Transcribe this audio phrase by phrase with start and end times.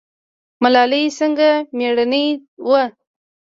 [0.61, 2.25] ملالۍ څنګه میړنۍ
[2.67, 2.83] وه؟